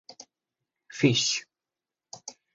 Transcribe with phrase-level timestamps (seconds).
[0.95, 1.29] fish